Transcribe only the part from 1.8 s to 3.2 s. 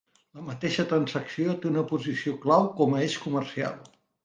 posició clau com a